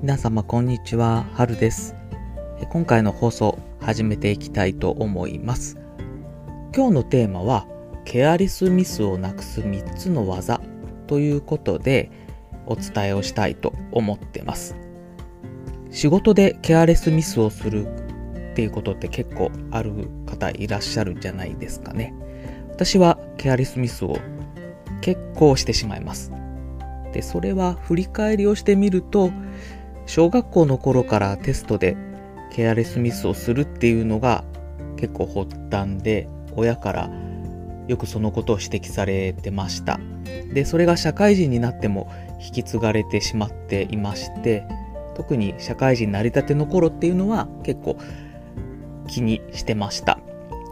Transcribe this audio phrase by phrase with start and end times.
[0.00, 1.96] 皆様こんにちは、はるです。
[2.70, 5.76] 今回の放送始めていきたいと思います。
[6.72, 7.66] 今日のテーマは、
[8.04, 10.60] ケアリスミスをなくす3つの技
[11.08, 12.12] ということで
[12.66, 14.76] お伝えをしたいと思ってます。
[15.90, 17.88] 仕事でケアレスミスをする
[18.52, 22.14] っていうことって結構ある方いらっしゃるんじゃないですかね。
[22.70, 24.16] 私はケアレスミスを
[25.00, 26.30] 結構してしまいます。
[27.12, 29.32] で、それは振り返りをしてみると、
[30.08, 31.94] 小学校の頃からテストで
[32.50, 34.42] ケアレスミスをするっていうのが
[34.96, 36.26] 結構発端で、
[36.56, 37.10] 親から
[37.86, 40.00] よくそのことを指摘されてました。
[40.54, 44.64] で、それが社会人になっても引き継がれてしまっていまして、
[45.14, 47.98] 特に社会人成り立ての頃っていうのは結構
[49.08, 50.18] 気にしてました。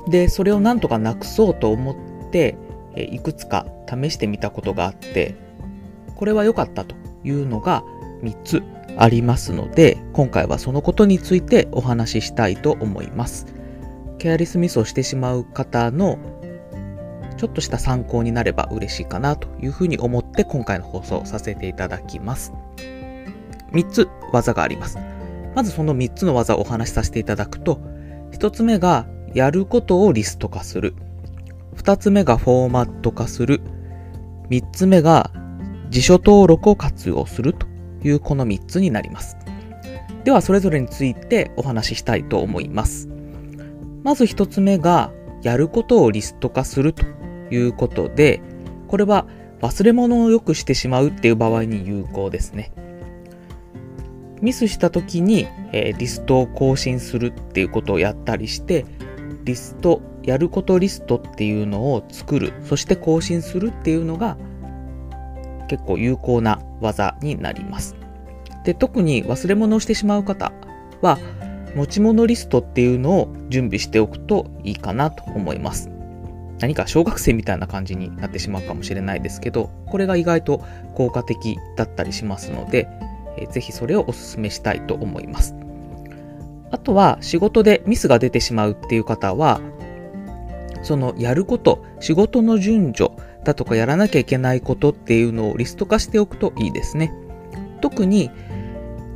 [0.09, 2.57] で、それをなんとかなくそうと思って、
[2.97, 5.35] いくつか試してみたことがあって、
[6.15, 7.85] これは良かったというのが
[8.23, 8.63] 3つ
[8.97, 13.47] ありますので、今回はそのことについてお話ししたいと思います。
[14.19, 16.19] ケアリスミスをしてしまう方の
[17.37, 22.53] ちょっとした参考になれば嬉しいかなというふうに思って今回の放送させていただきます。
[23.73, 24.99] 3つ技があります。
[25.55, 27.81] まずその3つの技をお話しさせていただくと、
[28.33, 30.95] 1つ目がやることをリスト化する。
[31.77, 33.61] 2つ目がフォーマット化する。
[34.49, 35.31] 3つ目が
[35.91, 37.67] 辞書登録を活用すると
[38.03, 39.37] いうこの3つになります。
[40.25, 43.09] ではそれぞれについてお話ししたいと思います。
[44.03, 47.05] まず1つ目がやることをリスト化すると
[47.51, 48.41] いうことで、
[48.89, 49.27] これは
[49.61, 52.73] 忘れ物をよくしてしまうっていう場合に有効ですね。
[54.43, 58.85] ミスした時に、えーリストを更新するっていうことをやったりして、
[59.45, 64.37] リスト、やることリストっていうのを作る、そして更新するっていうのが
[65.67, 67.97] 結構有効な技になります。
[68.65, 70.53] で、特に忘れ物をしてしまう方
[71.03, 71.19] は、
[71.75, 75.91] 持ち物リストっていうのを準備しておくといいかなと思います。
[76.59, 82.89] 何か小学生みたいな感じになってしまうかもしれないですけど、これが意外と効果的だったりしますので、
[83.39, 85.55] えーぜひそれをお勧めしたいと思います。
[86.71, 89.61] あとは仕事でミスが出てしまうっていう方は、
[90.87, 93.11] そのやること、仕事の順序
[93.43, 97.13] だとかやらなきゃいけないことっていうのをリスト化しておくといいですね。
[97.81, 98.31] 特に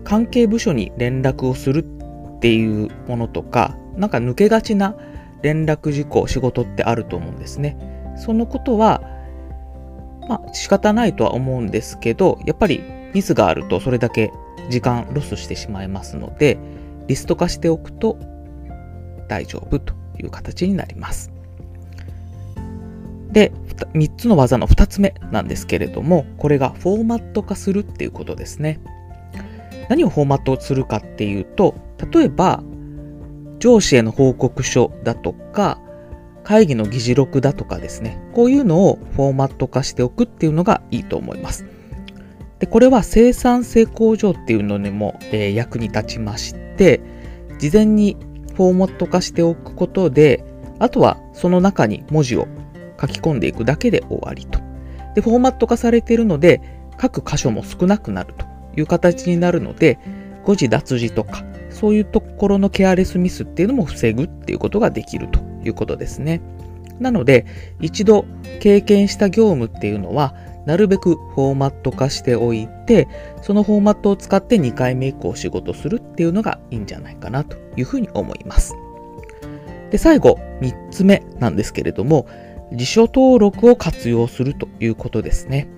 [0.02, 4.96] 関係部署に連絡をするっていうものとか、なんか抜けがちな
[5.42, 7.76] 連絡事項、仕事ってあると思うんですね。
[8.16, 9.00] そのことは、
[10.28, 12.82] まあ仕方ないとは思うんですけど、やっぱり
[13.14, 14.32] ミスがあるとそれだけ
[14.70, 16.58] 時間ロスしてしまいますので、
[17.06, 18.18] リスト化しておくと
[19.28, 21.30] 大丈夫という形になります。
[23.32, 23.52] で、
[23.94, 28.80] 3つの技の2つ目なんですけれども、これがフォーマット化するっていうことですね。
[29.88, 31.74] 何をフォーマットするかっていうと、
[32.12, 32.62] 例えば、
[33.58, 35.80] 上司への報告書だとか、
[36.42, 41.66] 会議の議事録だとかですね、こういうのをフォーマット化しておくっていうのがいいと思います。
[42.58, 47.00] で、これは生産性向上っていうのにも、えー役に立ちまして、
[47.58, 48.16] 事前に
[48.54, 50.44] フォーマット化しておくことで、
[50.78, 52.46] あとはその中に文字を
[53.00, 54.60] 書き込んでいくだけで終わりと。
[55.14, 56.60] で、フォーマット化されているので、
[56.96, 58.46] 各箇所も少なくなると
[58.76, 59.98] いう形になるので、
[60.44, 66.40] 誤字脱字とか、そういうところのケアレスミスっていうのも防ぐっていうことができるということですね。
[66.98, 67.46] なので、
[67.80, 68.26] 一度
[68.60, 70.34] 経験した業務っていうのは、
[70.66, 73.08] なるべくフォーマット化しておいて、
[73.42, 78.74] そのフォーマットを使って2回目以降仕事するっていうのがいいんじゃないかなというふうに思います。
[79.90, 82.26] で、最後、3つ目なんですけれども、
[82.72, 85.68] 辞書登録を活用するということですね。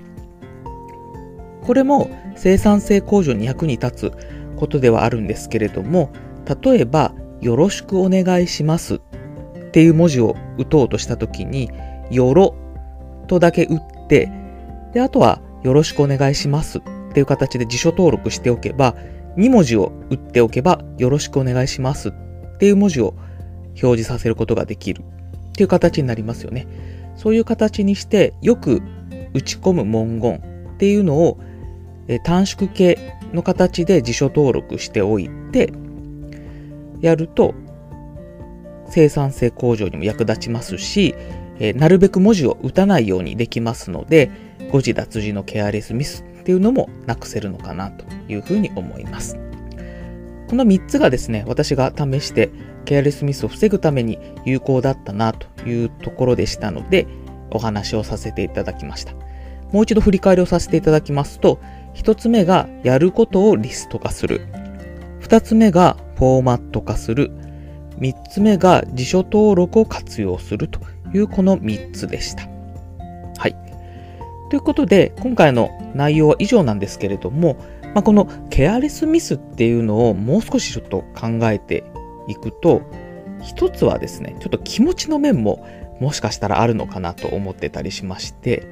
[1.62, 4.12] これも生産性向上に役に立つ
[4.56, 6.12] ことではあるんですけれども、
[6.62, 9.00] 例えば、よろしくお願いしますっ
[9.72, 11.70] ていう文字を打とうとしたときに、
[12.10, 12.54] よろ
[13.26, 14.30] とだけ打って、
[14.92, 18.94] で、あとは、よろしくお願いしますっていう形で辞書登録しておけば、
[19.36, 22.12] 2文字を打っておけば、よろしくお願いしますっ
[22.58, 23.14] ていう文字を
[23.70, 25.02] 表示させることができる
[25.52, 26.66] っていう形になりますよね。
[27.16, 28.82] そういう形にして、よく
[29.34, 30.38] 打ち込む文言
[30.74, 31.38] っていうのを、
[32.08, 32.98] え短縮形
[33.32, 35.72] の形で辞書登録しておいて、
[37.00, 37.54] やると、
[38.88, 41.14] 生産性向上にも役立ちますし、
[41.60, 44.30] えなるべく文字を打たないようにできますので、
[44.70, 49.38] 誤字脱字のケアレスミスっていうのもなくせるのかなというふうに思います。
[50.52, 52.50] この3つがですね、私が試して
[52.84, 57.06] ケアレスミスを防ぐために有効だったなというところでしたので、
[57.50, 59.14] お話をさせていただきました。
[59.72, 61.58] もう一度振り返りをさせていただきますと、
[61.94, 64.42] 1つ目がやることをリスト化する。
[65.22, 67.30] 2つ目がフォーマット化する。
[67.98, 70.80] 3つ目が辞書登録を活用すると
[71.14, 72.42] いうこの3つでした。
[73.38, 73.56] はい。
[74.50, 77.56] ということで、今回の内容は以上なんですけれども、
[77.94, 81.84] まあ、このケアレスミスっていうのをもう少しちょっと考えて
[82.28, 82.82] いくと、
[83.42, 85.66] 一つはですね、ちょっと気持ちの面も
[86.00, 88.66] もしかしたらあるのかなと思ってたりしまして、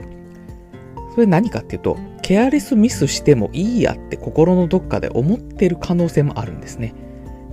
[1.14, 6.94] それ何かっていうと、ケアレスミスしてもいいやって心のどっかで思ってる可能性もあるんですね。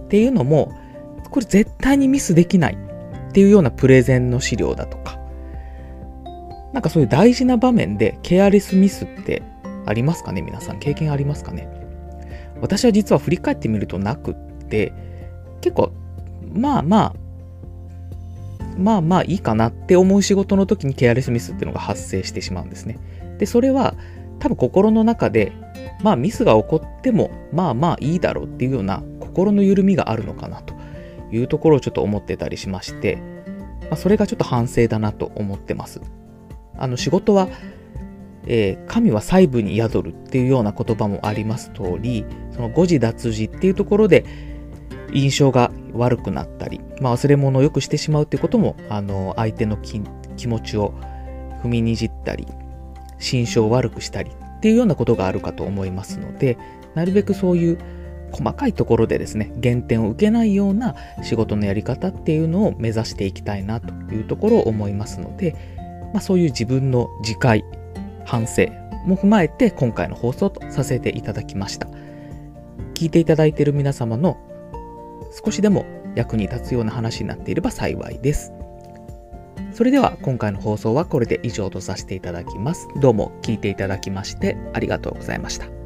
[0.06, 0.72] っていうのも、
[1.32, 2.78] これ絶対にミスできない
[3.30, 5.20] っていうようなプレゼンの資料だとか、
[6.74, 9.42] なんかそういう大事な場面でケアレスミスって
[9.88, 11.68] ありますかね皆さん経験ありますかね
[12.62, 14.36] 私は実は振り返ってみるとなくっ
[14.68, 14.94] て、
[15.62, 15.92] 結構、
[16.54, 17.16] まあまあ、
[18.78, 23.00] まあまあいいかなって思う仕事の時にケアレスミスっていうのが発生してしまうんですね。
[23.40, 23.96] で、それは
[24.40, 25.52] 多分心の中で、
[26.04, 30.76] まあミスが起こっても、まあまあいいだろうっていうような心の緩みがあるのかなと
[31.32, 33.18] いうところをちょっと思ってたりしまして、
[33.82, 36.02] まあ、それがちょっと反省だなと思ってます。
[36.78, 37.50] あの仕事は、
[38.48, 44.26] えー、神は細部に宿るっていうような言葉もあります通り、その誤字脱字っていうところで
[45.14, 50.00] 印象が悪くなったり、まあ、忘れ物をよくしてしまうってことも、あの相手の気
[50.48, 50.94] 持ちを
[51.64, 52.48] 踏みにじったり、
[53.20, 56.58] 心象を悪くしたりっていうようなことがあるかと思いますので、
[56.96, 57.78] なるべくそういう
[58.32, 65.56] 細かいところでですね、減点を受けないような仕事のやり方っていうのを目指していきたいなというところを思いますので、
[66.14, 67.64] まあ、そういう自分の自戒、
[68.28, 68.68] 反省
[69.06, 71.88] も踏まえて今回の放送とさせていただきました。
[72.94, 74.38] 聞いていただいている皆様の
[75.44, 75.86] 少しでも
[76.16, 78.52] 役に立つような話になっていれば幸いです。
[79.72, 82.88] それでは今回の放送はこれで以上とさせていただきます。
[83.00, 85.77] どうも聞いていただきましてありがとうございました。